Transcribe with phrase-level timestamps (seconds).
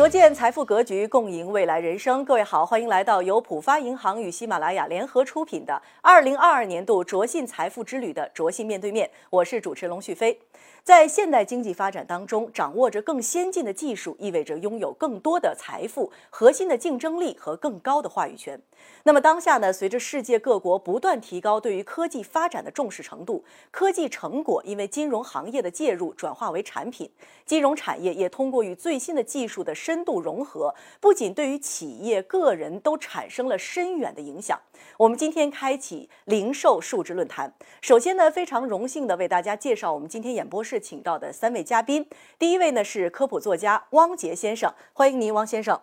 [0.00, 2.24] 卓见财富格局，共赢未来人生。
[2.24, 10.40] 各位好，欢迎来到由浦发银行与喜马拉雅联合出品的二零二二年度卓信财富之旅的卓信面对面，我是主持龙旭飞。
[10.82, 18.60] 在现代经济发展当中，掌握着更先进的技术，意味着拥有更多的财富、核心的竞争力和更高的话语权。
[19.04, 27.10] 那么当下呢，随着世界各国不断提高对于科技发展的重视程度，科技成果因为金融行业的介入转化为产品，
[27.44, 34.58] 金融产业也通过与最新的技术的深度融合，不仅对于企业、个人都产生了深远的影响。
[34.96, 42.08] 我们今天开启零售数值论坛，首先呢，非常荣幸的为大家介绍我们今天演播室室请到的三位嘉宾。
[42.38, 45.80] 第一位呢是科普作家汪杰先生，欢迎您，汪先生。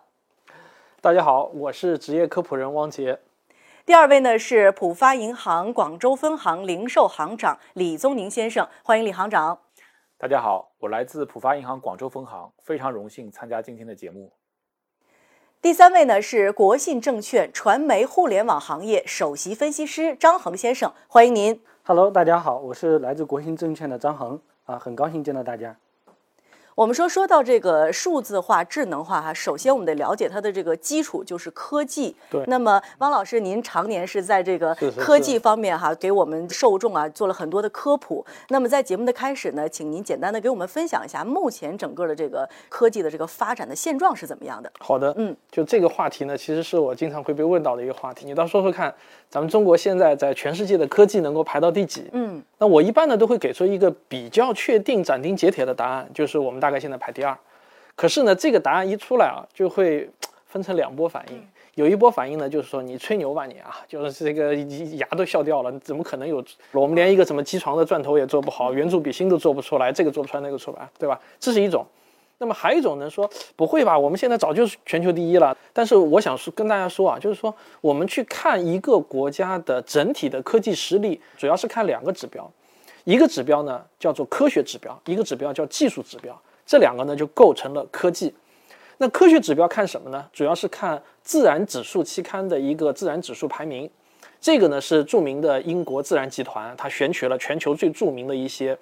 [1.02, 3.18] 大家好，我是职业科普人汪杰。
[3.84, 9.58] 第二位呢是浦发银行广州分行零售行长李宗宁先生，欢迎李行长。
[10.16, 14.32] 大家好，我来自浦发银行广州分行，非常荣幸参加今天的节目。
[15.60, 21.60] 第三位呢是国信证券传媒互联网行业首席分析师张恒先生，欢迎您。
[21.82, 25.74] Hello，大家好，我是来自国信证券的张恒啊，很高兴见到大家。
[26.74, 32.14] 我们说说到这个数字化、智能化哈，首先我们得了解它的这个基础就是科技。
[32.30, 32.44] 对。
[32.46, 38.24] 那么汪老师，您常年是在这个科技方面哈，给我们受众啊做了很多的科普。
[38.50, 44.70] 那么在节目的开始呢，请您简单的给我们分享一下目前整个的这个科技的这个发展的现状是怎么样的？
[44.78, 48.24] 好的，嗯，就这个话题呢，其实是我经常会被问到的一个话题。
[48.24, 48.94] 你倒说说看，
[49.28, 52.08] 咱们中国现在在全世界的科技能够排到第几？
[52.12, 57.36] 嗯，那我一般呢都会给出一个比较确定、斩钉截铁的答案，就是我们大概现在排第二。
[57.94, 60.08] 可是呢，这个答案一出来啊，就会
[60.46, 61.42] 分成两波反应。
[61.74, 66.44] 有一波反应呢，就是说你吹牛吧你啊，就是这个牙都笑掉了，怎么可能有？
[66.72, 71.20] 我们连一个什么机床的钻头也做不好，圆柱笔芯都做不出来，这个做不出来那个做不出来，对吧？
[71.38, 71.86] 这是一种。
[72.38, 75.56] 那么还有一种呢，说不会吧，我们现在早就是全球第一了。
[75.72, 82.48] 但是我想说跟大家说啊，就是说我们去看一个国家的整体的科技实力，主要是看两个指标，
[83.04, 86.40] 一个指标呢叫做科学指标，一个指标叫技术指标。
[86.64, 88.32] 这两个呢就构成了科技。
[88.98, 90.24] 那科学指标看什么呢？
[90.32, 93.88] 主要是看《自然指数》期刊的一个自然指数排名。
[94.40, 98.76] 这个呢是著名的英国自然集团，它选取了全球最著名的一些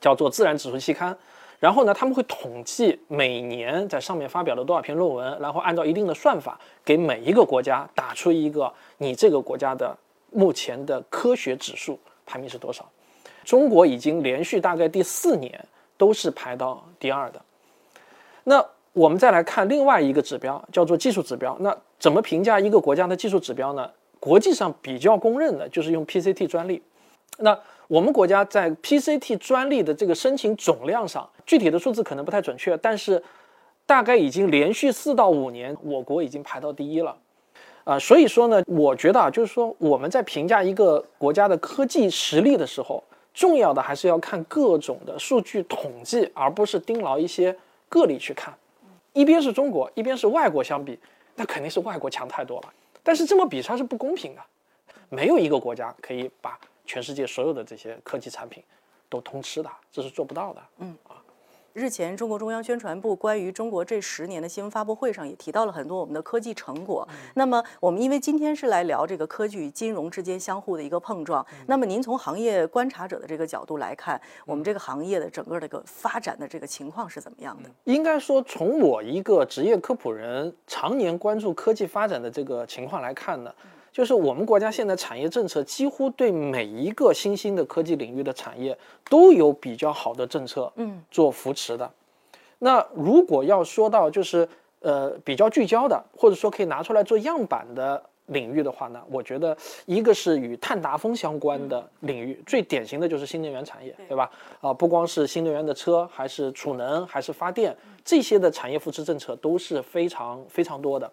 [0.00, 1.16] 叫做自然指数期刊，
[1.62, 9.96] 然后呢他们会统计每年在上面发表了多少篇论文，然后按照一定的算法给每一个国家打出一个你这个国家的
[10.32, 11.96] 目前的科学指数
[12.26, 12.84] 排名是多少。
[13.44, 15.64] 中国已经连续大概第四年。
[15.98, 17.40] 都是排到第二的。
[18.42, 21.56] 那我们再来看另外一个指标，叫做技术指标。
[21.60, 23.88] 那怎么评价一个国家的技术指标呢？
[24.18, 26.82] 国际上比较公认的就是用 PCT 专利。
[27.38, 27.56] 那
[27.92, 33.22] 我们国家在 PCT 专利的这个申请总量上，具体的数字可能不太准确，但是
[33.84, 37.14] 大概已经连续四到五年，我国已经排到第一了。
[37.84, 43.04] 啊，所以说呢，我觉得啊，就是说我们在评价一个国家的科技实力的时候。
[43.34, 47.54] 重要的还是要看各种的数据统计，而不是盯牢一些
[47.88, 48.54] 个例去看。
[49.14, 50.98] 一边是中国，一边是外国相比，
[51.34, 52.68] 那肯定是外国强太多了。
[53.02, 54.42] 但是这么比它是不公平的，
[55.08, 56.58] 没有一个国家可以把
[56.92, 58.62] 全世界所有的这些科技产品
[59.08, 60.62] 都通吃的，这是做不到的。
[60.80, 61.16] 嗯啊。
[61.72, 67.08] 日前，中国中央宣传部关于中国这十年的新闻发布会上也提到了很多我们的科技成果。
[67.32, 71.42] 那么，我们因为今天是来聊这个科技与金融之间相互的一个碰撞。
[71.66, 77.70] 那么，您从行业观察者的这个角度来看，我们这个行业的整个这个发展的这个情况是怎么样的？
[77.84, 83.50] 应该说，从我一个职业科普人常年关注科技发展的这个情况来看呢。
[83.92, 88.76] 就是我们国家现在产业政策几乎对每一个新兴的科技领域的产业
[89.10, 91.90] 都有比较好的政策，嗯，做扶持的。
[92.58, 94.48] 那如果要说到就是
[94.80, 104.30] 呃比较聚焦的，或者说可以拿出来做样板的领域的话呢，我觉得一个是与碳达峰相关的领域，最典型的就是新能源产业，对吧？
[104.60, 111.12] 啊，不光是新能源的车，还是储能，还是发电，这些的产业扶持政策都是非常非常多的。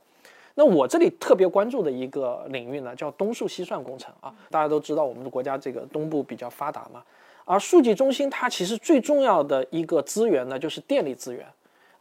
[0.59, 4.29] 那我这里特别关注的一个领域呢，叫东数西算工程啊。
[4.49, 7.01] 大家都知道，我们的国家这个东部比较发达嘛，
[7.45, 11.45] 而数据中心它其实最重要的一个资源呢，就是电力资源。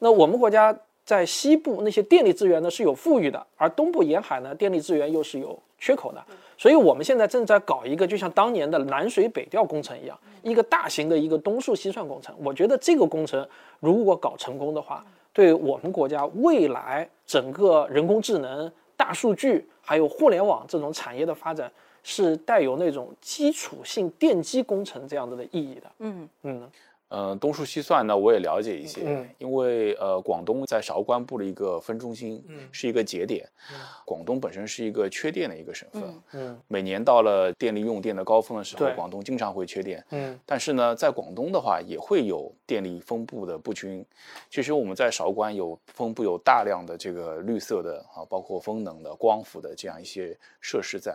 [0.00, 6.20] 那我们国家在西部那些电力资源呢是有富裕的，而东部沿海呢电力资源又是有缺口的。
[6.56, 12.34] 所以我们现在正在搞一个，就像当年的南水北调工程一样，一个大型的一个东数西算工程。
[12.42, 21.70] 我觉得这个工程如果搞成功的话，对我们国家未来整个人工智能、大数据还有互联网这种产业的发展，
[22.02, 25.90] 是带有那种基础性奠基工程这样子的意义的。
[25.98, 26.70] 嗯嗯，
[27.10, 33.48] 嗯，东数西算呢，我也了解一些，嗯因为呃，广东在韶关布了一个分中心，嗯是一个节点。
[33.72, 40.04] 嗯广东本身是一个缺电的一个省份，嗯嗯每年到了电力用电的高峰的时候，广东经常会缺电。
[40.10, 44.04] 嗯但是呢，在广东的话，也会有电力分布的不均。
[44.50, 51.14] 其实我们在韶关有分布有大量的这个绿色的啊，包括风能的、光伏的这样一些设施在。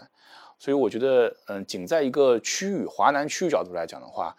[0.60, 4.34] 所以我觉得，嗯，仅在一个区域华南区域角度来讲的话，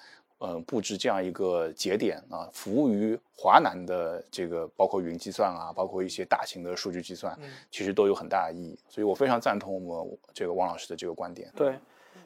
[0.46, 7.34] 嗯，布置这样一个节点啊，服务于华南的这个包括云计算啊，包括一些大型的数据计算，
[7.70, 8.78] 其实都有很大的意义。
[8.88, 11.50] 所以我非常赞同我们这个王老师的这个观点。
[11.56, 11.78] 对，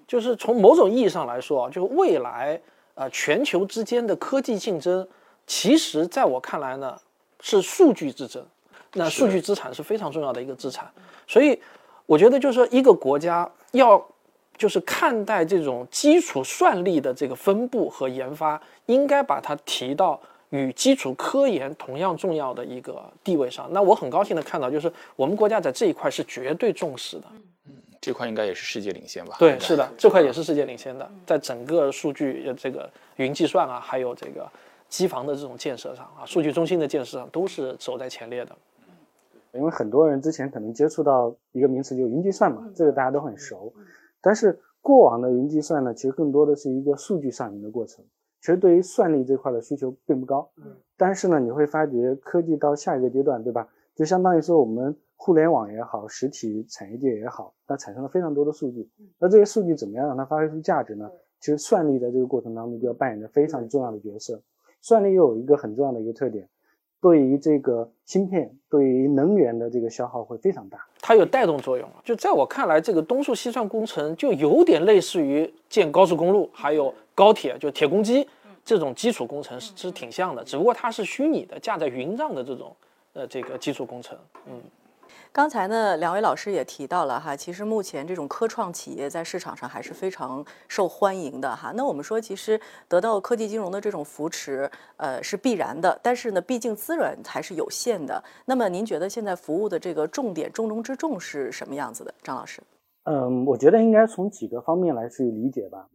[0.06, 2.60] 就是从某种意义上来说啊，就是未来
[2.94, 5.06] 呃全球之间的科技竞争，
[5.46, 6.98] 其实在我看来呢
[7.40, 8.44] 是数据之争。
[8.94, 10.90] 那数据资产是非常重要的一个资产，
[11.26, 11.60] 所以
[12.06, 14.02] 我觉得就是说一个国家要
[14.58, 20.20] 就是看待这种基础算力的这个分布和研发，应该把它提到
[20.50, 23.72] 与基础科研同样重要的一个地位上。
[23.72, 27.24] 那我很高兴的看到，就是我们国家在这一块是绝对重视的。
[27.66, 29.34] 嗯这块应该也是世界领先吧？
[29.40, 34.48] 对是的，这块也是世界领先的，在整个数据呃这个云计算啊，还有这个
[34.88, 38.56] 机房的这种建设上啊，数据中心的建设上都是走在前列的。
[39.52, 43.72] 因为很多人之前可能接触到一个名词，就是云计算嘛，这个大家都很熟。
[44.20, 48.04] 但是过往的云计算呢，其实更多的是一个数据上云的过程，
[48.40, 50.50] 其实对于算力这块的需求并不高。
[50.56, 50.64] 嗯
[50.96, 53.68] 但是呢，你会发觉科技到下一个阶段，对吧？
[53.94, 58.90] 就相当于说我们互联网也好，实体产业界也好，它产生了非常多的数据。
[59.20, 61.08] 那这些数据怎么样让它发挥出价值呢？
[61.38, 64.42] 其实算力在这个过程当中就要扮演着非常重要的角色。
[64.80, 66.48] 算力又有一个很重要的一个特点，
[67.00, 70.80] 对于这个芯片、对于能源的这个消耗会非常大。
[71.08, 78.28] 它有带动作用就在我看来，这个东数西算工程就有点类似于建高速公路，还有高铁，就铁公鸡
[78.62, 82.76] 这种基础工程是是挺像的，只不过它是虚拟的，架在云上的这种
[83.14, 84.18] 呃这个基础工程。
[84.48, 84.60] 嗯，
[85.32, 91.72] 刚才呢，两位老师也提到了哈，其实目前这种科创企业在市场上还是非常受欢迎的哈。
[91.74, 98.22] 那我们说，其实得到科技金融的这种扶持，呃，是必然的，但是呢，毕竟资源还是有限的。
[98.44, 102.62] 那么，您觉得现在服务的这个重点、重中之重是什么样子的，张老师？
[103.04, 105.86] 嗯，我觉得应该从几个方面来去理解吧。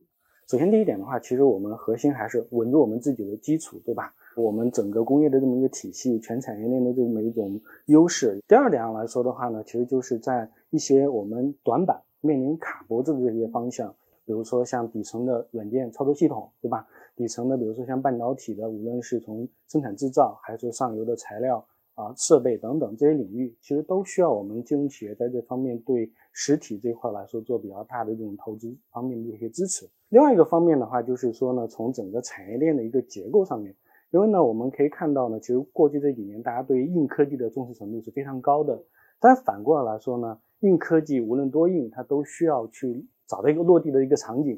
[0.54, 4.14] 首先，第一点的话，其实我们核心还是稳住我们自己的基础，对吧？
[4.36, 8.40] 我们整个工业的这么一个体系，全产业链的这么一种优势。
[8.48, 13.96] 第二点上来说的话呢，其实就是在一些我们短板面临卡脖子的这些方向，
[14.28, 16.88] 比如说像底层的软件操作系统，对吧？
[17.16, 29.88] 底层的，比如说像半导体的，无论是从生产制造，还是上游的材料啊、设备等等这些领域，其实都需要我们金融企业在这方面对实体这块来说做比较大的这种投资方面的一些支持。
[30.10, 33.76] 另外一个方面的话，就是说呢，从整个产业链的一个结构上面，
[34.12, 38.84] 因为呢，我们可以看到呢，其实过去这几年大家对于硬科技的重视程度是非常高的，
[39.20, 44.56] 但反过来说呢，硬科技无论多硬，它都需要去找到一个落地的一个场景，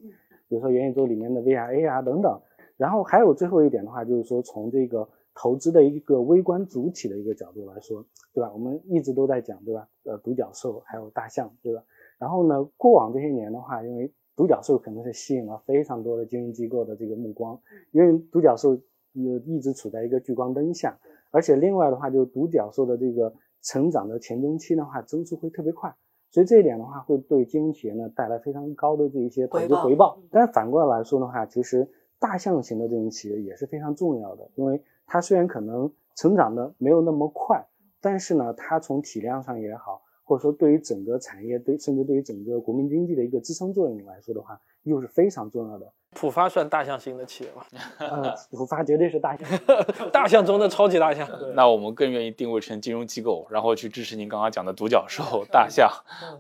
[0.48, 2.40] 比如说元宇宙里面的 VR、AR 等等。
[2.78, 8.52] 然后还有最后一点的话，就是说从这个投资的一个微观主体的一个角度来说，对吧？
[8.54, 9.88] 我们一直都在讲，对吧？
[10.06, 11.84] 呃，独角兽还有大象，对吧？
[12.18, 17.60] 然后呢，过往这些年的话，因为独角兽可能是吸引了非常多的金融机构的这个目光，
[17.92, 20.98] 因为独角兽呃一直处在一个聚光灯下，
[21.32, 25.94] 而且另外的话，就是独角兽的这个成长的前中期的话，增速会特别快，
[26.32, 30.20] 所以这一点的话，会对金融企业呢带来非常高的这一些投资回报回报。
[30.32, 31.90] 但是反过来说的话，其实
[32.20, 37.66] 大象型的这种企业也是非常重要的，因为它虽然可能成长的没有那么快，
[38.02, 45.92] 但是呢，它从体量上也好，或者说对于整个产业对甚至对于整个国民经济的一个支撑作用来说的话，又是非常重要的。
[46.12, 47.66] 浦发算大象型的企业吗？
[48.00, 49.48] 呃，浦发绝对是大象。
[50.14, 51.28] 大象中的超级大象。
[51.56, 55.90] 那我们更愿意定位成金融机构，然后去支持您刚刚讲的独角兽、大象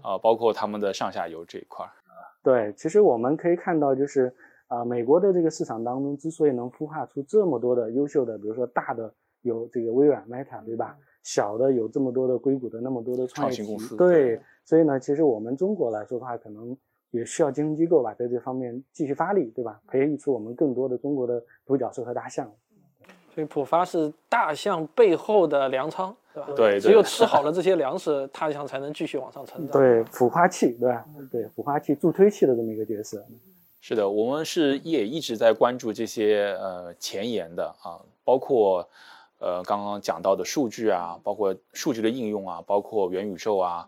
[0.02, 1.92] 啊、包括他们的上下游这一块儿。
[2.42, 4.34] 对，其实我们可以看到，就是
[4.68, 10.98] 啊、美国的这个市场当中，之所以能孵化出这么多的优秀的，比如说大的有这个微软、Meta，对吧？
[11.24, 16.78] 小的有这么多的硅谷的那么多的创业公司对，所以呢，其实我们中国来说的话，可能
[17.10, 19.82] 也需要金融机构吧，在这方面继续发力，对吧？
[19.88, 22.48] 培育出我们更多的中国的独角兽和大象。
[23.34, 26.50] 所以浦发是大象背后的粮仓，对吧？
[26.56, 29.72] 对对只有吃好了这些粮食，大象才能继续往上成长。
[29.72, 31.06] 对，孵化器，对吧？
[31.32, 33.26] 对，孵化器、助推器的这么一个角色。
[33.88, 38.90] 是的，我们是也一直在关注这些呃前沿的啊，包括
[39.38, 43.88] 呃刚刚讲到的数据啊，包括数据的应用啊，包括元宇宙啊，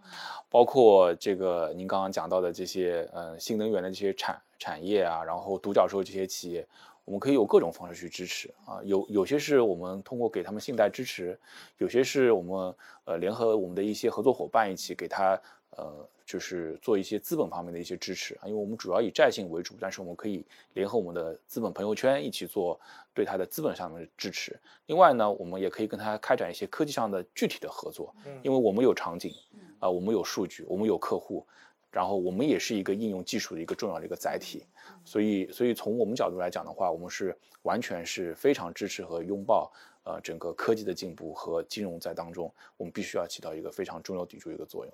[0.52, 6.64] 包括这个您刚刚讲到的这些呃新能源的这些产产业啊，然后独角兽这些企业，
[7.04, 11.36] 我们可以有各种方式去支持啊，有有些是我们通过给他们信贷支持，
[11.80, 12.76] 有些是我们
[13.06, 22.80] 呃联合我们的一些合作伙伴一起给他呃就是做一些资本方面的一些支持啊，因为我们主要以债性为主，但是我们可以联合我们的资本朋友圈一起做
[23.14, 24.60] 对它的资本上面的支持。
[24.88, 29.34] 另外呢，我们也可以跟它开展一些科技上的具体的合作，因为我们有场景
[29.80, 31.48] 啊，我们有数据，我们有客户。
[31.90, 34.64] 然后我们也是一个应用技术的一个重要的一个载体，
[35.06, 39.72] 所以所以从我们角度来讲的话，我们是完全是非常支持和拥抱
[40.04, 44.94] 呃整个科技的进步和金融在当中，我们必须要起到一个非常重要砥柱一个作用。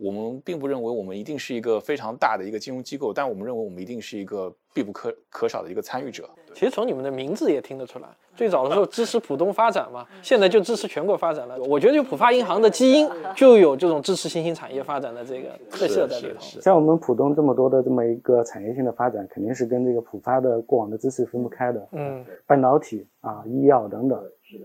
[0.00, 6.28] 我们并不认为我们一定是一个非常大的一个金融机构，但我们认为我们一定是一个必不可可少的一个参与者。
[6.54, 11.58] 其实从你们的名字也听得出来，最早的时候支持浦东发展嘛，现在就支持全国发展了。
[11.62, 16.60] 我觉得就浦发银行的基因就有这种支持新兴产业发展的这个特色在里头。
[16.60, 21.88] 像我们浦东这么多的这么一个产业性的发展，肯定是跟这个浦发的过往的支持分不开的。
[21.92, 24.20] 嗯，半导体啊、医药等等。
[24.42, 24.64] 是的。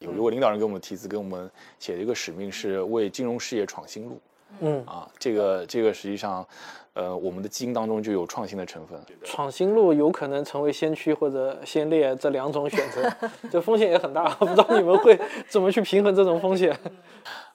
[0.00, 4.20] 有一位领导人给我们提词，给我们写了一个使命，是为金融事业闯新路。
[4.60, 6.46] 嗯啊，这个这个实际上，
[6.92, 8.98] 呃，我们的基因当中就有创新的成分。
[9.24, 13.12] 闯新路有可能成为先驱或者先烈这两种选择，
[13.50, 14.28] 这风险也很大。
[14.36, 16.76] 不知道你们会 怎么去平衡这种风险？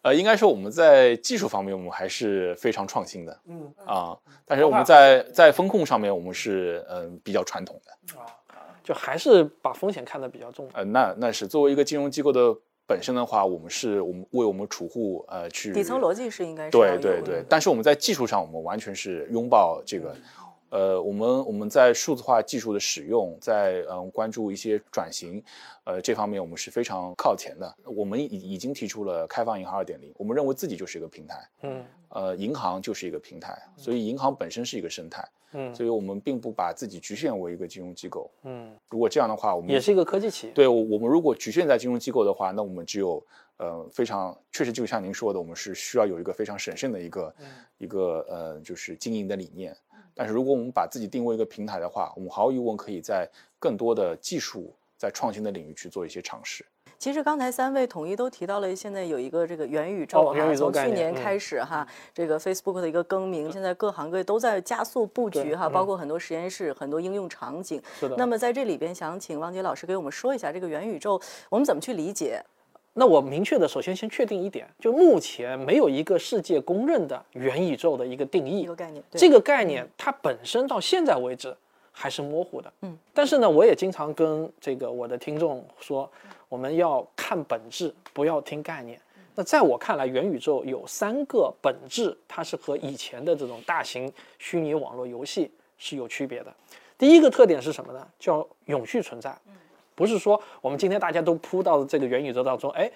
[0.01, 3.39] 呃，应该说我们在技术方面我们还是非常创新的。
[3.47, 8.19] 嗯啊，但是我们在在风控上面我们是嗯比较传统的。
[8.19, 8.25] 啊，
[8.83, 10.69] 就还是把风险看得比较重。
[10.73, 12.55] 呃，那那是作为一个金融机构的。
[12.89, 20.15] 本身的话，我们是我们为我们储户呃去底层逻辑是应该是对对对，但是我们在技术上，我们完全是拥抱这个，
[20.71, 25.43] 呃，我们我们在数字化技术的使用，在嗯关注一些转型，
[25.83, 27.71] 呃这方面我们是非常靠前的。
[27.85, 35.23] 我们已已经提出了开放银行二点零，我们认为自己就是一个平台，嗯，呃，银行就是一个平台，所以银行本身是一个生态。
[35.51, 38.29] 嗯，所以我们并不把自己局限为一个金融机构。
[38.43, 40.53] 嗯，如果这样的话，我们也是一个科技企业。
[40.53, 43.23] 对，我们如果局限在金融机构的话，那我们只有
[43.57, 47.35] 呃非常确实，就像您说的，我们是需要有一个非常审慎的一个
[47.77, 49.75] 一个呃就是经营的理念。
[50.15, 56.65] 但是如果我们把自己定位一个平台的话，我们毫无疑问可以在更多的技术在创新的领域去做一些尝试。
[56.99, 67.81] 其实刚才三位统一都提到了，现在有一个这个元宇宙哈，从去年开始哈，这个 Facebook 的一个更名，现在各行各业都在加速布局哈，包括很多实验室、很多应用场景。
[67.97, 68.17] 是的。
[68.17, 72.43] 那么在这里边，想请汪杰老师给我们说一下这个元宇宙，我们怎么去理解？
[72.91, 79.01] 那我明确的，首先先确定一点，就目前没有一个世界公认的元宇宙的一个定义，一个概念。
[79.11, 81.55] 这个概念它本身到现在为止
[81.93, 82.73] 还是模糊的。
[82.81, 82.97] 嗯。
[83.13, 86.11] 但是呢，我也经常跟这个我的听众说。
[86.49, 88.99] 我们要看本质，不要听概念。
[89.35, 96.53] 那在我看来，元宇宙有三个本质，它是和以前的这种大型虚拟网络游戏是有区别的。
[96.97, 98.05] 第一个特点是什么呢？
[98.19, 99.33] 叫永续存在。
[99.95, 102.91] 不是说我们今天大家都扑到这个元宇宙当中，哎，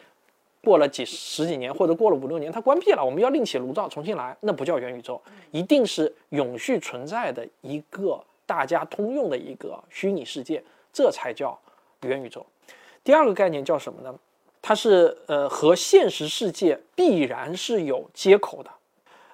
[0.63, 11.57] 过了几十几年或者过了五六年，它关闭了，我们要另起炉灶重新来，那不叫元宇宙，一定是永续存在的一个大家通用的一个虚拟世界，这才叫
[12.01, 12.45] 元宇宙。
[13.03, 14.13] 第二个概念叫什么呢？
[14.61, 18.71] 它是呃和现实世界必然是有接口的，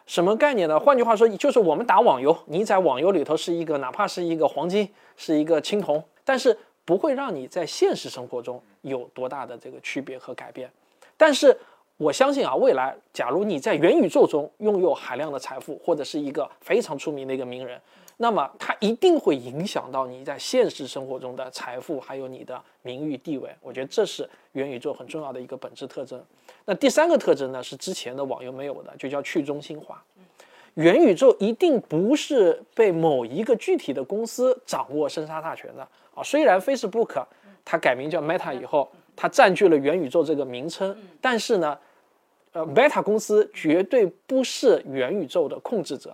[0.08, 0.80] 什么概念呢？
[0.80, 10.68] 换句话说，就是我们打网游，你在网游里头是一个哪怕是一个黄金，是一个青铜，但是不会让你在现实生活中有多大的这个区别和改变。
[11.16, 11.56] 但是
[11.98, 17.80] 我相信啊，未来假如你在元宇宙中拥有海量的财富，或者是一个非常出名的一个名人。
[18.22, 23.50] 那么它一定会影响到你在现实生活中的财富，还有你的名誉地位。
[23.62, 26.22] 我觉得这是元宇宙很重要的一个本质特征。
[26.66, 30.04] 那第三个特征呢，是之前的网游没有的，就叫去中心化。
[30.74, 36.22] 元宇宙一定不是被某一个具体的公司掌握生杀大权的啊。
[36.22, 37.26] 虽然 Facebook
[37.64, 41.80] 它改名叫 Meta 以后，它占据了元宇宙这个名称，但是呢，
[42.52, 46.14] 呃，Meta 公司绝对不是元宇宙的控制者。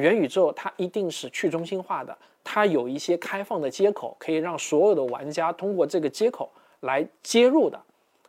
[0.00, 7.80] 元宇宙它一定是去中心化的，它有一些开放的接口，可以让所有的玩家通过这个接口来接入的，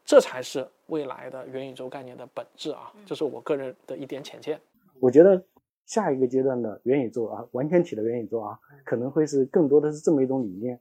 [0.03, 2.91] 这才是未来的元宇宙概念的本质啊！
[3.05, 4.59] 这是我个人的一点浅见。
[4.99, 5.41] 我觉得
[5.85, 10.79] 下一个阶段的元宇宙啊，完全体的元宇宙啊，可能会是更多的是这么一种理念。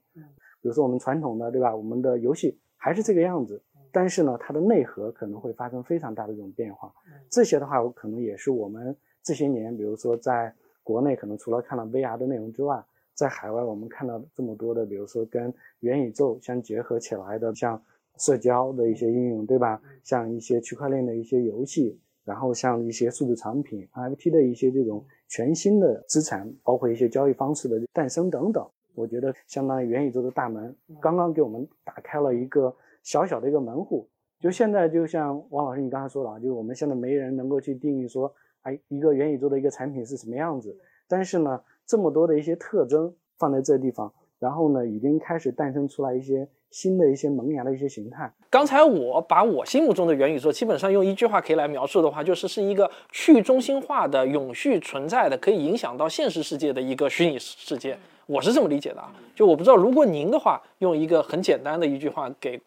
[0.61, 6.93] 比如说我们传统的对吧，我们的游戏还是这个样子，但是呢，它的内核可能会发生非常大的这种变化。
[7.29, 12.83] 这些的话，我可能也是我们这些年，比如说在国内可能除了看到 VR 的内容之外，
[13.13, 17.81] 在海外我们看到这么多的，比如说跟元宇宙相结合起来的，像
[18.17, 19.81] 社交的一些应用，对吧？
[20.03, 28.67] 像一些区块链的一些游戏，然后像一些数字产品、NFT 的一些这种全新的资产，包括一些交易方式的诞生等等。
[28.93, 34.07] 我觉得相当于元宇宙的大门刚刚给我们打开了一个小小的一个门户。
[34.39, 40.75] 就现在，就像王老师你刚才说了啊，就是我们现在没人能够去定义说，哎，一个元宇宙的一个产品是什么样子。
[41.07, 48.31] 但是呢，这么多的一些特征放在这地方，然后呢，已经开始诞生出来一些新的一些萌芽的一些形态。
[48.49, 57.97] 刚才我把我心目中的元宇宙，基本上用一句话可以来描述的话，就是是一个去中心化的、永续存在的，可以影响到现实世界的一个虚拟世界。
[58.25, 59.13] 我是这么理解的啊。
[59.35, 62.61] 就我不知道，如果您的话用一个很简单的一句话给。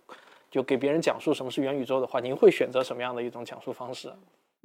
[0.50, 4.08] 就给别人讲述什么是元宇宙的话，您会选择什么样的一种讲述方式？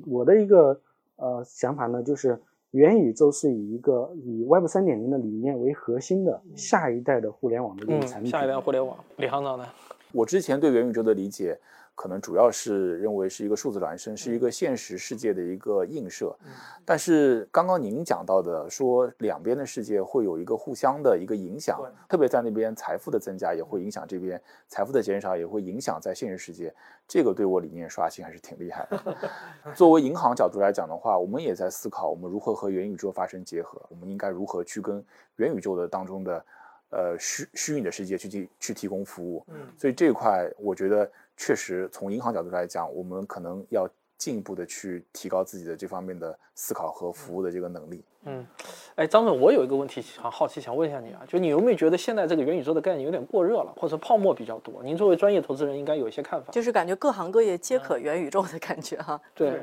[0.05, 0.79] 我的一个
[1.19, 2.39] 呃想法呢，就是
[2.71, 8.31] 元宇宙是以一个以 Web 三点零的理念为核心的下一代的互联网的一个产品。
[8.31, 9.65] 下一代互联网，李行长呢？
[10.11, 11.59] 我之前对元宇宙的理解。
[11.99, 16.33] 可能主要是认为是一个数字孪生，是一个现实世界的一个映射。
[16.85, 21.77] 但是刚刚您讲到的，说两边的世界会有一个互相的一个影响，
[22.07, 26.73] 特别在那边财富的增加也会影响这边财富的减少，也会影响在现实世界。
[27.05, 29.17] 这个对我理念刷新还是挺厉害的。
[29.75, 35.03] 作为银行角度来讲的话，我们也在思考我们如何和元宇宙发生结合，我们应该如何去跟
[35.35, 36.45] 元宇宙的当中的
[36.91, 39.45] 呃虚虚拟的世界去提去提供服务。
[39.49, 41.11] 嗯，所以这一块我觉得。
[41.39, 48.03] 确实，从银行角度来讲，我们可能要进一步的去提高自己的这方面的思考和服务的这个能力。
[48.25, 48.45] 嗯，
[48.95, 54.83] 哎，张总，我有一个问题很好奇，想问一下你啊，就你有没有觉得现在这个元宇宙的概念有点过热了，或者泡沫比较多？
[54.83, 56.51] 您作为专业投资人，应该有一些看法。
[56.51, 59.19] 就是感觉各行各业皆可元宇宙的感觉哈。
[59.33, 59.61] 对，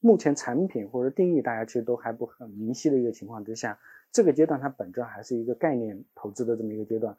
[0.00, 3.78] 目前产品或者定义大家其实都还不很明晰的一个情况之下，
[4.12, 7.16] 这个阶段它本质还是一个概念投资的这么一个阶段。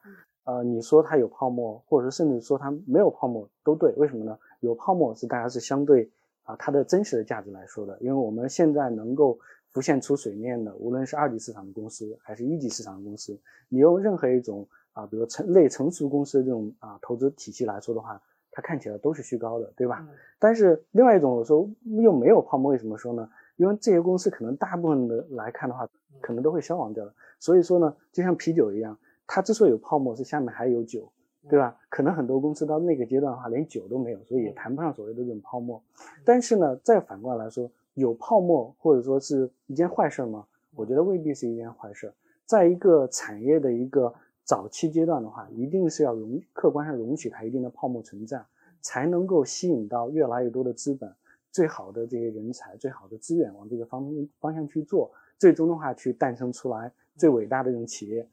[0.48, 4.40] 呃，你说它有泡沫，或者甚至说它没有泡沫都对，为什么呢？
[4.62, 6.10] 有泡沫是大家是相对
[6.44, 9.38] 啊它的真实的价值来说的，因为我们现在能够
[9.74, 20.08] 浮现出水面的，无论是二级市场的公司还是一级市场的公司，你用任何一种啊，比如成类成熟公司的这种啊投资体系来说的话，它看起来都是虚高的，对吧？
[20.40, 21.70] 但是另外一种我说
[22.02, 23.30] 又没有泡沫，为什么说呢？
[23.58, 25.86] 因为这些公司可能大部分的来看的话，
[26.22, 28.98] 可能都会消亡掉了，所以说呢，就像啤酒一样。
[29.28, 31.12] 它之所以有泡沫，是下面还有酒，
[31.50, 31.78] 对吧？
[31.90, 35.80] 可能很多公司到那个阶段的话，连酒都没有，所以也谈不上所谓的这种泡沫。
[36.24, 40.48] 但是呢，再反过来说，有泡沫或者说是一件坏事吗？
[40.76, 42.14] 我觉得未必是一件坏事。
[42.46, 44.14] 在一个产业的一个
[44.44, 48.42] 早期阶段的话，一定是要容客观上容许它一定的泡沫存在，
[48.82, 51.14] 才能够吸引到越来越多的资本、
[51.52, 54.10] 最好的这些人才、最好的资源往这个方
[54.40, 58.26] 方向去做，最终的话去诞生出来最伟大的这种企业。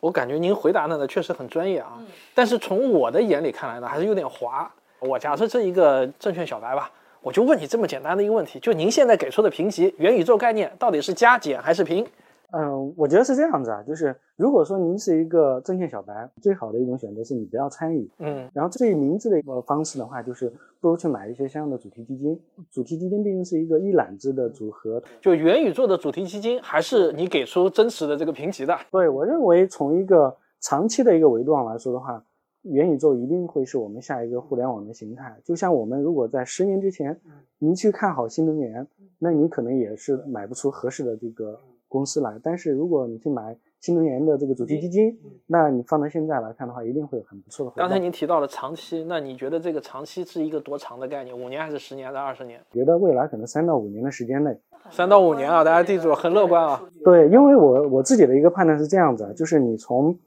[0.00, 1.98] 我感觉您回答的呢确实很专业啊，
[2.34, 4.70] 但是从我的眼里看来呢，还是有点滑。
[4.98, 12.06] 我假设这一个证券小白吧，我就问你这么简单的一个问题：就您现在给出的评级，元宇宙概念到底是加减还是平？
[12.52, 22.38] 嗯，我觉得是这样子啊，就是如果说您是一个证券小白，最好的一种选择是你不要参与，嗯，然后最明智的一个方式的话，就是不如去买一些相应的主题基金。
[22.70, 28.76] 主题基金毕竟是一个一揽子的组合，就元宇宙的主题基金，还是你给出真实的这个评级的？
[28.90, 32.22] 对我认为，从一个长期的一个维度上来说的话，
[32.64, 35.34] 元宇宙一定会是我们下一个互联网的形态。
[35.42, 37.18] 就像我们如果在十年之前，
[37.58, 38.86] 您去看好新能源，
[39.18, 41.58] 那你可能也是买不出合适的这个。
[41.92, 45.14] 公司来，但是如果你去买新能源的这个主题基金，
[45.46, 47.82] 那你放到现在来看的话，一定会有很不错的回报。
[47.82, 51.38] 刚才您提到了长期，那你觉得这个长期是一个多长的概念？
[51.38, 52.58] 五年还是十年还是二十年？
[52.72, 54.56] 觉得未来可能三到五年的时间内。
[54.90, 56.82] 三到五年啊，大家记住，很乐观啊。
[57.04, 60.18] 对，因为我我自己的一个判断是这样子啊，就是你从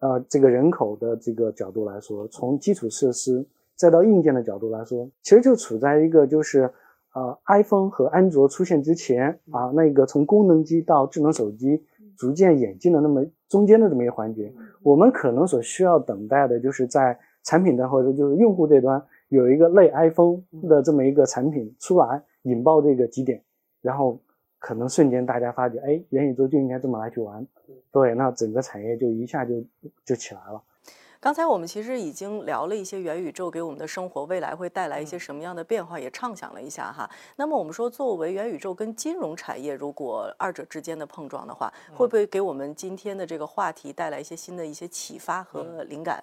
[0.00, 3.42] 呃这个人口的这个角度来说，从基础设施
[3.74, 6.70] 再到硬件的角度来说，其实就处在一个就是。
[7.14, 11.82] 呃，iPhone 和安卓出现之前啊，那个从功能机到智能手机
[12.16, 23.40] 逐渐演进的那么中间的这么一个环节，我们可能所需要等待的就是在产品端或者就是用户这端有一个类 iPhone 的这么一个产品出来引爆这个极点，
[23.80, 24.18] 然后
[24.58, 27.46] 可能瞬间大家发觉，哎，元宇宙就应该这么来去玩，
[27.92, 29.62] 对，那整个产业就一下就
[30.04, 30.60] 就起来了。
[31.24, 37.08] 刚才我们其实已经聊了一些元宇宙给我们的生活未来会带来一些什么样的变化，也畅想了一下哈。
[37.36, 46.22] 那么我们说，作为元宇宙跟金融产业，如果二者之间的碰撞的话，会不会给我们今天的这个话题带来一些新的一些启发和灵感？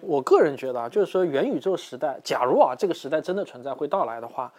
[0.00, 4.52] 我个人觉得啊，就是说元宇宙时代，假如啊这个时代真的存在会到来的话，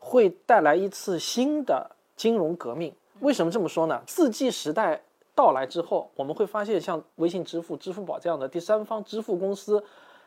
[0.00, 2.92] 会带来一次新的金融革命。
[3.20, 4.02] 为什么这么说呢？
[4.08, 5.00] 四 G 时代。
[5.38, 9.80] 到来之后，我们会发现，像微信支付、支付宝这样的第三方支付公司，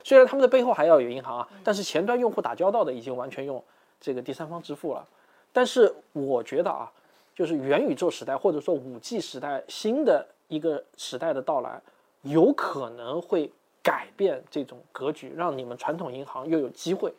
[0.06, 3.62] 虽然他们的背后还要有银行啊，但是前端用户打交道的已经完全用
[4.00, 5.06] 这个第三方支付了。
[5.52, 6.90] 但是我觉得啊，
[7.36, 11.82] 就是元宇宙时代或者说五 G 时代新的一个时代的到来，
[12.22, 13.52] 有可能会
[13.84, 17.14] 改变这种格局，让你们传统银行又有机会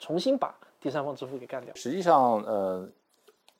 [0.00, 1.72] 重新把第三方支付给干掉。
[1.76, 2.88] 实际上，呃，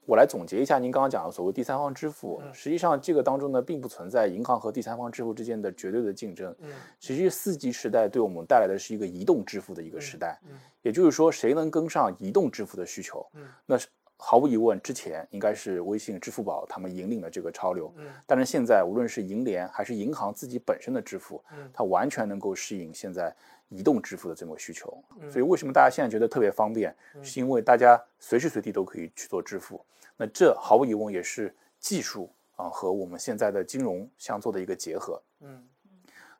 [0.06, 6.54] 我来总结一下您刚刚讲的所谓第三方支付，实际上这个当中呢，并不存在银行和第三方支付之间的绝对的竞争。
[6.60, 13.88] 嗯，实际四 G 时代对我们带来的是一个移动支付的一个时代，嗯，也就是说，谁能跟上移动支付的需求，嗯，那是。
[14.18, 17.92] 毫无疑问，之前应该是微信、支付宝他们引领了这个潮流。
[17.98, 23.30] 嗯，但是现在无论是银联还是银行自己本身的支付，嗯，它完全能够适应现在
[23.68, 25.02] 移动支付的这么个需求。
[25.20, 29.84] 嗯，所以为什么大家现在觉得特别方便，是因为大家随时随地都可以去做支付。
[30.16, 35.20] 那这毫无疑问也是技术啊和我们现在的金融相做的一个结合。
[35.40, 35.62] 嗯，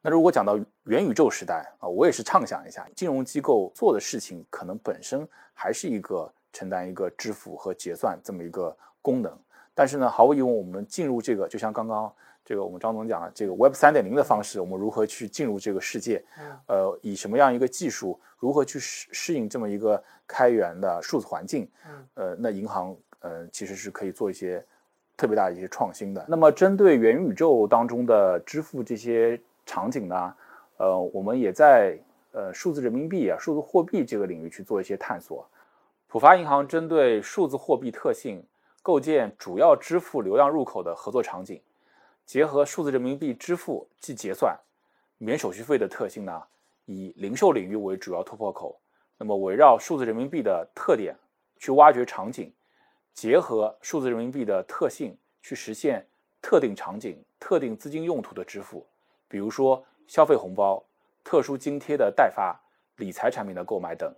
[0.00, 6.32] 那如果讲到元宇宙时代啊，我也是畅想一下，金融机构做的事情可能本身还是一个。
[6.52, 9.30] 承担一个支付和结算这么一个功能，
[9.74, 12.10] 但是呢，毫无疑问，我们进入这个，就像刚刚
[12.46, 16.24] 这个我们张总讲了，这个 Web 三点零的方式，我们如何去进入这个世界？
[16.68, 21.68] 呃，以什么样一个技术，如何去适适应这么一个开源的数字环境？
[22.14, 24.64] 呃，那银行呃其实是可以做一些
[25.16, 26.24] 特别大的一些创新的。
[26.28, 30.34] 那么，针对元宇宙当中的支付这些场景呢，
[30.76, 31.98] 呃，我们也在
[32.30, 35.44] 呃数字人民币啊、数字货币这个领域去做一些探索。
[36.06, 38.40] 浦发银行针对数字货币特性，
[38.82, 41.60] 构建主要支付流量入口的合作场景，
[42.26, 44.58] 结合数字人民币支付即结算、
[45.16, 46.42] 免手续费的特性呢，
[46.84, 48.80] 以零售领域为主要突破口。
[49.16, 51.16] 那么围绕数字人民币的特点
[51.58, 52.52] 去挖掘场景，
[53.14, 56.04] 结合数字人民币的特性去实现
[56.42, 58.84] 特定场景、特定资金用途的支付，
[59.28, 60.84] 比如说消费红包、
[61.22, 62.60] 特殊津贴的代发、
[62.96, 64.12] 理财产品的购买等。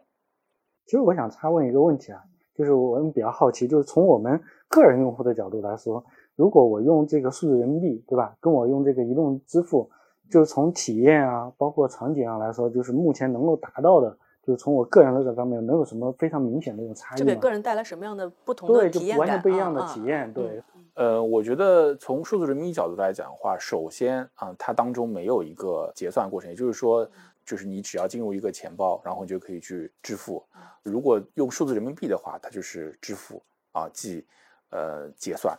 [0.87, 6.03] 其实我想插问一个问题啊，就是我们比较好奇，就是从我们个人用户的角度来说，
[6.39, 8.37] 如果我用这个数字人民币，对吧？
[8.39, 9.91] 跟我用这个移动支付，
[10.31, 17.19] 就是从体验啊，包括场景上来说，就是目前能够达到的，就是从我个人的这方面，能有什么非常明显的一种差异吗？
[17.19, 19.27] 就给个人带来什么样的不同的体验感？
[19.27, 20.33] 完全不一样的体验。
[20.33, 20.63] 对，
[20.95, 27.07] 呃，我觉得从数字人民币角度来讲的话，首先啊，它当中没有一个结算过程，也就是说。
[27.49, 30.45] 就是你只要进入一个钱包，然后你就可以去支付。
[30.83, 34.23] 如果用数字人民币的话，它就是支付啊，即
[34.69, 35.59] 呃结算，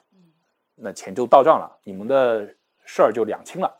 [0.81, 2.47] 那钱就到账了，你们的
[2.85, 3.71] 事儿就两清了，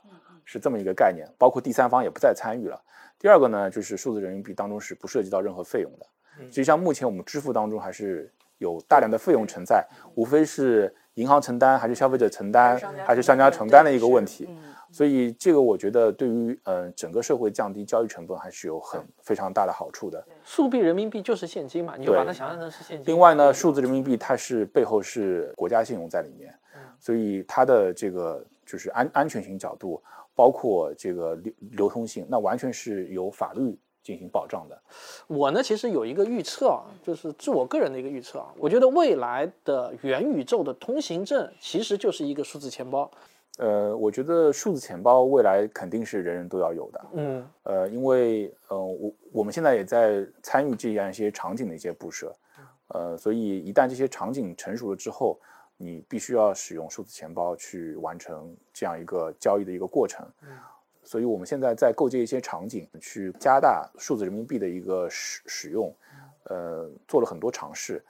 [0.46, 1.28] 是这么一个概念。
[1.38, 2.80] 包括第三方也不再参与了。
[3.18, 6.06] 第二个呢，就是数字人民币当中是不涉及到任何费用的。
[6.44, 9.86] 实际上，目前我们支付当中还是有大量的费用存在，
[10.16, 14.50] 无非是银行承担，还是消费者承担，还是商家承担的一个问题。
[14.92, 20.26] 所以这个我觉得对于呃整个社会降低交易成本还是有很非常大的好处的。
[20.44, 23.06] 数币人民币就是现金嘛，你就把它想象成是现金。
[23.06, 26.52] 另外呢，数字人民币它是背后是国家信用在里面，
[27.00, 30.02] 所以它的这个就是安安全性角度，
[30.36, 34.82] 包括这个流流通性，那完全是由法律进行保障的。
[35.28, 43.10] 我呢其实有一个预测啊，就是自我个人的一个预测啊，我觉得未来的元宇宙的通行证其实就是一个数字钱包。
[43.58, 47.06] 呃，我觉得数字钱包未来肯定是人人都要有的。
[47.12, 52.34] 嗯，呃，因为呃，我我们现在也在参与这样一些场景的一些布设，
[52.88, 55.38] 呃，所以一旦这些场景成熟了之后，
[55.82, 60.28] 你必须要使用数字钱包去完成这样一个交易的一个过程。
[60.44, 60.50] 嗯，
[61.04, 65.96] 所以我们现在在构建一些场景，去加大数字人民币的一个使使用，
[66.44, 68.06] 呃，做了很多尝试。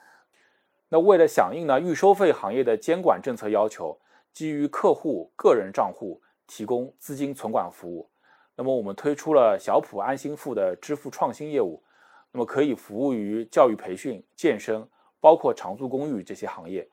[0.88, 3.96] 那为了响应呢预收费行业的监管政策要求。
[4.32, 8.08] 基于客户个人账户提供资金存管服务，
[8.54, 11.82] 那么我们推出了小普安心付的支付创新业务，
[12.30, 16.88] 那么可以服务于教育培训、健身，包括长租公寓这些行业。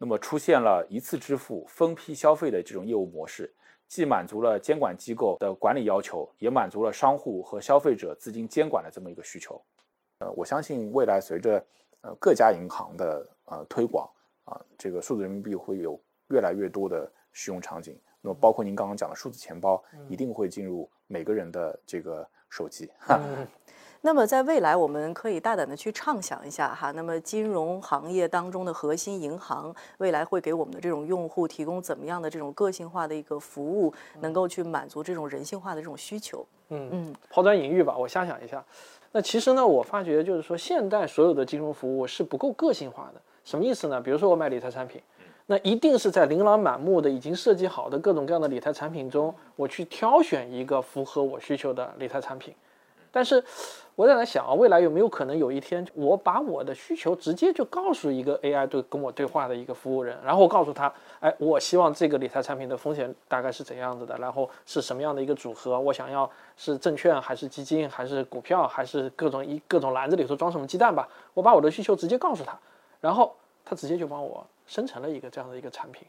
[0.00, 3.54] 那么出现了一次支付、分批消费的这种业务模式，
[3.86, 9.62] 既满足了监管机构的管理要求，也满足了商户和消费者资金监管的这么一个需求。
[10.20, 11.62] 呃，我相信未来随着
[12.00, 14.10] 呃各家银行的呃推广
[14.44, 16.00] 啊，这个数字人民币会有。
[16.32, 22.88] 越来越多的使用场景，那么包括您刚刚讲的数字钱包，一定会进入每个人的这个手机。
[24.02, 36.46] 那么在未来，我们可以大胆的去畅想一下哈，那么金融行业当中的核心银行，未来会给我们的这种用户提供怎么样的这种个性化的一个服务，能够去满足这种人性化的这种需求？
[36.70, 38.64] 嗯嗯，抛砖引玉吧，我瞎想一下。
[39.12, 43.20] 那其实呢，我发觉就是说，现代所有的金融服务是不够个性化的。
[43.44, 44.00] 什么意思呢？
[44.00, 45.02] 比如说我买理财产品。
[45.46, 52.54] 那一定是在琳琅满目的、已经设计好的各种各样的理财产品中，我去挑选一个符合我需求的理财产品，
[53.12, 53.42] 但是
[53.96, 72.58] 我在那想啊，未来有没有可能有一天，我把我的需求直接就告诉一个 AI 对跟我对话的一个服务人，然后我告诉他，哎，我希望这个理财产品的风险大概是怎样子的，然后是什么样的一个组合，我想要是证券还是基金还是股票还是各种一各种篮子里头装什么鸡蛋吧，我把我的需求直接告诉他，
[73.00, 76.06] 然后他直接就帮我生成了一个这样的一个产品。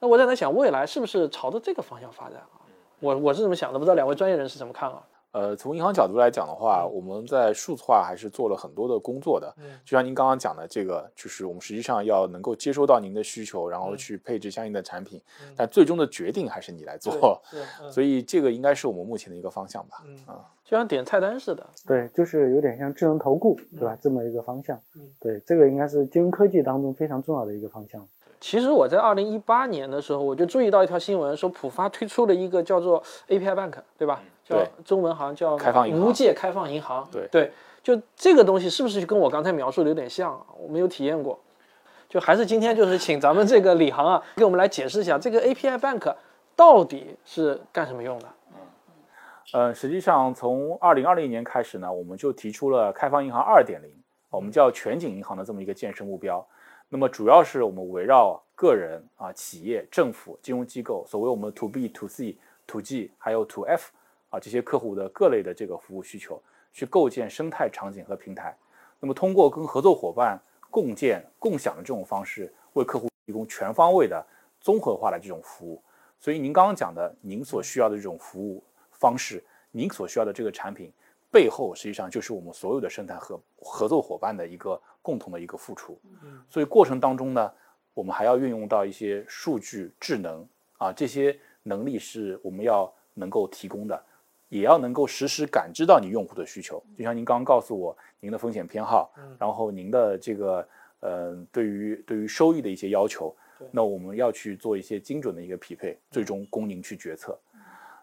[0.00, 2.60] 那我在那想，未来是不是朝着这个方向发展啊？
[2.98, 5.00] 我我是这么想的，不知道两位专业人士怎么看啊？
[5.32, 9.52] 呃，从银行角度来讲的话，我们在数字化还是做了很多的工作的。
[9.58, 15.20] 嗯就像您刚刚讲的，这个就是我们实际上要能够接收到您的需求，然后去配置相应的产品，
[15.56, 17.40] 但最终的决定还是你来做。
[17.90, 20.02] 所以这个应该是我们目前的一个方向吧。
[20.06, 21.66] 嗯啊，就像点菜单似的。
[21.86, 23.96] 对，就是有点像智能投顾，对吧？
[24.02, 25.00] 这么一个方向嗯。
[25.18, 28.06] 对，这个应该是金融科技当中非常重要的一个方向。
[28.42, 34.20] 其实我在二零一八年的时候，我就注意到一条新闻，说浦发推出了一个叫做 API Bank，对吧？
[34.44, 37.08] 叫对中文好像叫开放银行无界开放银行。
[37.12, 37.52] 对对，
[37.84, 40.44] 就这个东西是不是跟我刚才描述的有点像啊？
[40.58, 41.38] 我没有体验过。
[42.08, 46.12] 就还是今天就是请咱们这个李航啊，给我们来解释一下这个 API Bank
[46.56, 48.26] 到底是干什么用的？
[49.52, 53.88] 呃，实际上从二零二零年开始呢，我们就提出了开放银行二点零，
[54.30, 56.44] 我们叫全景银行的这么一个建设目标。
[56.94, 63.90] 那么主要是我们围绕个人啊、企业、政府、金融机构，所谓我们的 to B、to C、to G 还有 to F
[64.28, 66.38] 啊这些客户的各类的这个服务需求，
[66.70, 68.54] 去构建生态场景和平台。
[69.00, 74.22] 那么通过跟合作伙伴共建、共享的这种方式，为客户提供全方位的
[74.60, 75.82] 综合化的这种服务。
[76.20, 80.92] 所以您刚刚讲的，您所需要的这种服务方式，您所需要的这个产品
[81.30, 86.00] 背后，实际上就是我们所有的生态合合作伙伴的一个共同的一个付出。
[86.48, 87.52] 所以过程当中呢，
[87.92, 90.46] 我们还要运用到一些数据智能
[90.78, 94.02] 啊，这些能力是我们要能够提供的，
[94.48, 96.82] 也要能够实时感知到你用户的需求。
[96.96, 100.66] 就像您刚刚告诉我您的风险偏好，然后您的这个
[101.00, 103.34] 呃对于对于收益的一些要求，
[103.70, 107.38] 那我们要去做一些精准的一个匹配，最终供您去决策。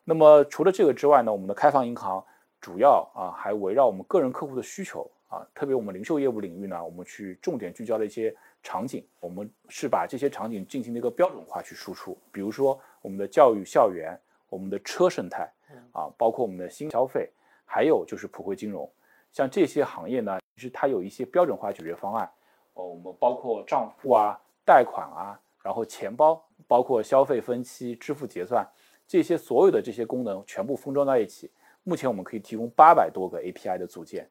[0.06, 2.24] 那么除了这个之外呢，我们的开放银行
[2.62, 15.50] 主要啊还围绕我们个人客户的需求啊，特别我们零售业务领域呢，我们去重点聚焦的一些场景，我们是把这些场景进行了一个标准化去输出，比如说我们的教育校园、我们的车生态
[15.92, 17.30] 啊，包括我们的新消费，
[17.64, 18.92] 还有就是普惠金融，
[19.32, 22.30] 像这些行业呢，其实它有一些标准化解决方案，
[22.74, 28.68] 哦，我们包括账户啊、贷款啊，然后钱包，包括消费分期、支付结算。
[29.08, 31.52] 这些所有的这些功能全部封装在一起。
[31.84, 34.30] 目前我们可以提供八百多个 API 的组件，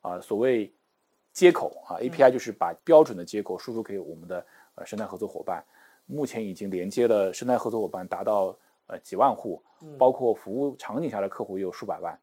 [0.00, 0.72] 啊，所谓
[1.32, 5.64] 接口啊，API 就是把标准的接口输出给我们的呃生态合作伙伴。
[6.06, 9.62] 目前已经连接了生态合作伙伴达到呃几万户，
[9.96, 12.18] 包括服务场景下的客户也有数百万。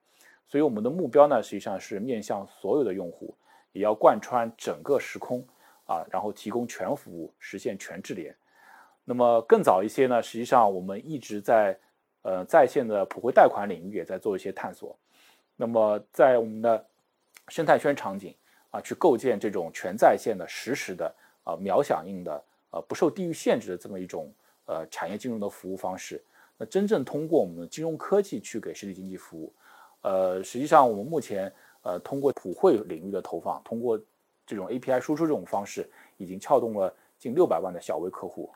[0.45, 3.33] 所以我们的目标呢，实际上是面向所有的用户，
[3.71, 5.45] 也要贯穿整个时空
[5.85, 8.35] 啊，然后提供全服务，实现全智联。
[9.05, 11.77] 那么更早一些呢，实际上我们一直在
[12.23, 14.97] 呃，在线的普惠贷款领域也在做一些探索。
[15.55, 16.85] 那么，在我们的
[17.49, 18.35] 生态圈场景
[18.71, 24.31] 啊，去构建这种全在线的、实时的、啊秒响应的、呃不受地域限制的这么一种
[24.65, 26.23] 呃产业金融的服务方式。
[26.57, 29.53] 那真正通过我们的金融科技去给实体经济服务。
[30.01, 31.51] 呃，实际上我们目前
[31.83, 33.99] 呃通过普惠领域的投放，通过
[34.45, 38.49] 这种 API 输出这种方式，已经撬动了近六百万的小微客户。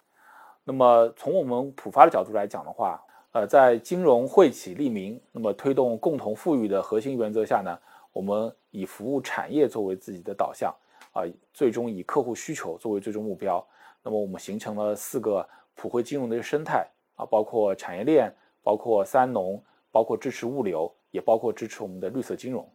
[0.64, 7.78] 那么从我们普发的角度来讲的话，呃，在金融惠企利民，那么推动共同富裕的核心原则下呢，
[8.12, 10.74] 我们以服务产业作为自己的导向，
[11.14, 13.66] 啊、最终以客户需求作为最终目标。
[14.04, 22.68] 那么我们形成了四个普惠金融的一个生态啊，包括产业链，包括三农，包括支持物流，也包括支持我们的绿色金融。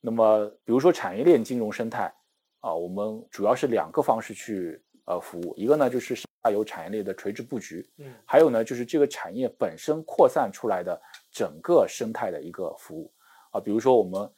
[0.00, 2.12] 那么比如说产业链金融生态
[2.60, 11.00] 啊，我们主要是两个方式去呃服务，一个呢就是下游产业链的垂直布局，嗯还有呢，就是这个产业本身扩散出来的
[11.30, 13.12] 整个生态的一个服务
[13.50, 14.30] 啊，比如说我们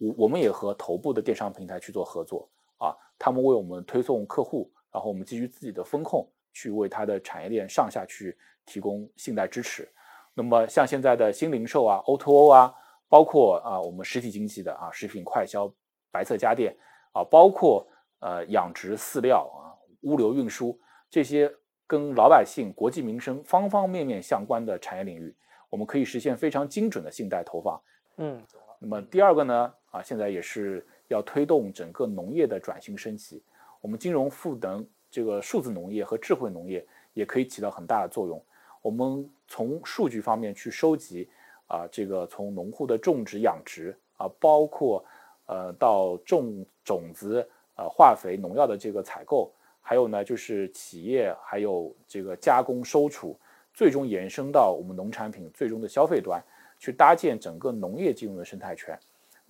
[0.00, 9.86] 我我们也和头部的电商平台去做合作啊，他们为我们推送客户，然后我们基于自己的风控去为它的产业链上下去提供信贷支持。
[10.32, 12.74] 那么像现在的新零售啊、O2O 啊，
[13.08, 15.70] 包括啊我们实体经济的啊食品快销、
[16.10, 16.74] 白色家电
[17.12, 17.86] 啊，包括
[18.20, 20.78] 呃养殖饲料啊、物流运输
[21.10, 21.52] 这些
[21.86, 25.36] 跟老百姓、国计民生方方面面相关的产业领域，
[25.68, 27.78] 我们可以实现非常精准的信贷投放。
[28.16, 28.42] 嗯
[28.78, 33.42] 那么第二个呢，啊，现在也是要推动整个农业的转型升级。
[33.80, 38.42] 我们金融赋能这个数字农业和智慧农业也可以起到很大的作用。
[38.82, 41.28] 我们从数据方面去收集
[41.66, 45.04] 啊，这个从农户的种植、养殖啊，包括
[45.46, 53.38] 呃到种种子、呃化肥、农药的这个采购，还有呢就是企业还有这个加工收储，
[53.74, 56.42] 最终延伸到我们农产品最终的消费端，
[56.78, 58.98] 去搭建整个农业金融的生态圈，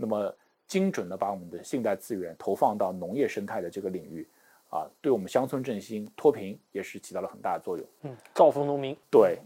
[0.00, 0.34] 那么
[0.66, 4.26] 精准的把我们的信贷资源投放到农业生态的这个领域。
[4.70, 7.84] 啊，对我们乡村振兴、脱贫也是起到了很大的作用。
[8.02, 8.96] 嗯，造福农民。
[9.10, 9.36] 对，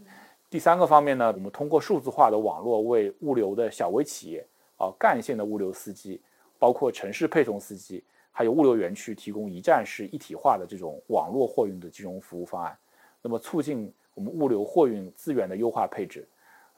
[0.51, 4.45] 第三个方面呢，我们通过数字化的网络，为物流的小微企业
[4.77, 6.21] 啊、干线的物流司机，
[6.59, 12.77] 包括城市配送司机，还有物流园区，提供一站式一体化的这种网络货运的金融服务方案。
[13.23, 16.23] 那么，促进我们物流货运资源的优化配置。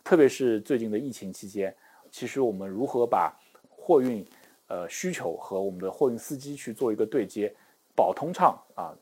[0.06, 1.76] 特别是最近的疫情期间，
[2.10, 3.38] 其实我们如何把
[3.88, 4.26] 货运
[4.68, 7.56] 呃需求和我们的货运司机去做一个对接？
[7.96, 8.94] 保通畅啊，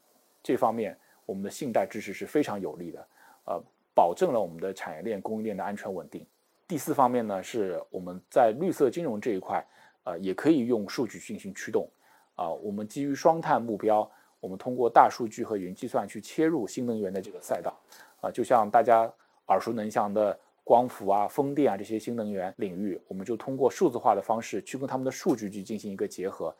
[0.44, 0.96] 这方面
[1.26, 3.08] 我们的信贷支持是非常有力的，
[3.46, 3.64] 呃，
[3.96, 6.24] 保证了我们的产业链供应链的安全稳定。
[6.68, 9.66] 第四方面呢，是我们在绿色金融这一块，
[10.04, 11.90] 呃，也可以用数据进行驱动。
[12.36, 14.08] 啊，我们基于双碳目标，
[14.40, 17.76] 我们通过大数据和云计算去切入新能源的这个赛道。
[18.22, 19.12] 啊，就像大家
[19.48, 26.54] 耳熟能详的光伏啊、风电啊这些新能源领域，我们就通过数字化的方式去跟他们的数据去进行一个结合。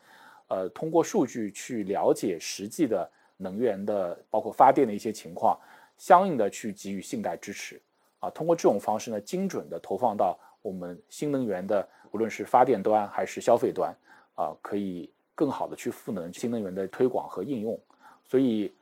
[0.48, 5.58] 呃，通过数据去了解实际的能源的，包括发电的一些情况，
[5.98, 7.82] 相应的去给予信贷支持，
[8.20, 13.92] 啊，通过这种方式呢，精准的投放到我们新能源的，无论是发电端还是消费端，
[14.36, 17.76] 啊，可以更好的去赋能新能源的推广和应用。
[18.24, 18.72] 所以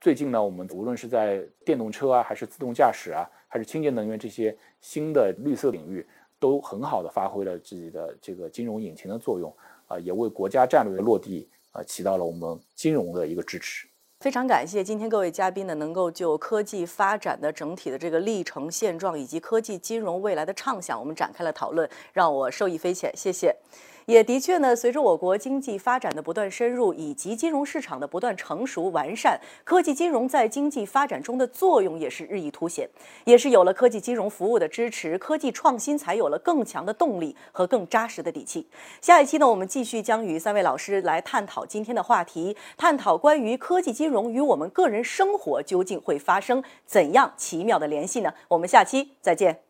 [0.00, 6.06] 最近呢，我们无论是在电动车啊，还是自动驾驶啊，还是清洁能源这些新的绿色领域，
[6.38, 9.54] 都很好的发挥了自己的这个金融引擎的作用。
[9.88, 13.86] 啊，也为国家战略的落地啊起到了我们金融的一个支持。
[14.20, 23.12] 非常感谢今天各位嘉宾呢，能够就科技发展的整体的这个历程现状以及科技金融未来的畅想，我们展开了讨论，让我受益匪浅。
[23.16, 23.54] 谢谢。
[24.10, 32.90] 也的确呢随着我国经济发展的不断深入以及金融市场的不断成熟完善科技金融在经济发展中的作用也是日益凸显。
[33.24, 38.66] 也是有了科技金融服务的支持科技创新才有了更强的动力和更扎实的底气。
[39.00, 48.34] 下一期呢我们继续将与三位老师来探讨今天的话题探讨关于科技金融与我们个人生活究竟会发生怎样奇妙的联系呢？
[48.48, 49.60] 我们下期再见。